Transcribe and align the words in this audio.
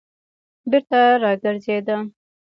بېرته 0.69 0.99
راگرځېده. 1.23 1.97